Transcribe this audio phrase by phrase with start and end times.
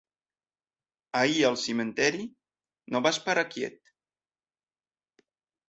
[1.19, 2.25] Ahir al cementiri
[2.95, 3.81] no vas parar quiet.